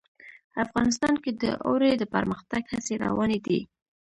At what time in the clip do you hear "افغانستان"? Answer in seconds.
0.65-1.13